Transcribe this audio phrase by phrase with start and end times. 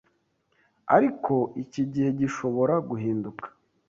[0.95, 3.45] ariko iki gihe gishobora guhinduka